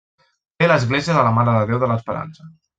Té 0.63 0.69
l'església 0.71 1.19
de 1.19 1.27
la 1.29 1.35
Mare 1.37 1.55
de 1.59 1.71
Déu 1.73 1.85
de 1.87 1.93
l'Esperança. 1.95 2.53